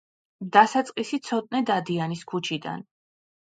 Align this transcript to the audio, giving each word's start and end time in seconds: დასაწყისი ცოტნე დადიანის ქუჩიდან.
დასაწყისი 0.55 1.19
ცოტნე 1.29 1.63
დადიანის 1.69 2.25
ქუჩიდან. 2.35 2.89